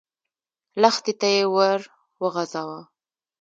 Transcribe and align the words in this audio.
لښتي 0.81 1.13
ته 1.19 1.27
يې 1.35 1.43
ور 1.53 1.81
وغځاوه. 2.21 2.79